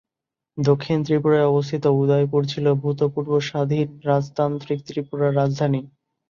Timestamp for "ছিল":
2.45-2.65